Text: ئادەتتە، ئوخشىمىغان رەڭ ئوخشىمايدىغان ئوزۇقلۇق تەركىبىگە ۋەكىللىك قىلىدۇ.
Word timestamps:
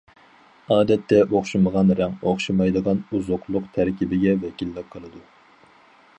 ئادەتتە، 0.75 1.19
ئوخشىمىغان 1.35 1.93
رەڭ 1.99 2.15
ئوخشىمايدىغان 2.31 3.05
ئوزۇقلۇق 3.13 3.69
تەركىبىگە 3.77 4.35
ۋەكىللىك 4.47 4.93
قىلىدۇ. 4.97 5.25